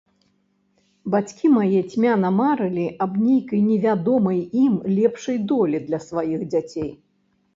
[1.15, 6.91] Бацькі мае цьмяна марылі аб нейкай невядомай ім лепшай долі для сваіх дзяцей.